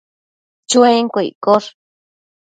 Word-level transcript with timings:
Chuenquio 0.69 1.21
iccosh 1.29 1.69